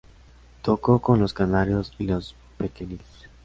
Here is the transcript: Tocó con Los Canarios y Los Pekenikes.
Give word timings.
Tocó 0.63 0.97
con 0.99 1.19
Los 1.19 1.31
Canarios 1.31 1.93
y 1.99 2.05
Los 2.05 2.35
Pekenikes. 2.57 3.27